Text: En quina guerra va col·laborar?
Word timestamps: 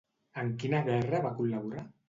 En 0.43 0.49
quina 0.63 0.81
guerra 0.89 1.21
va 1.29 1.37
col·laborar? 1.43 1.89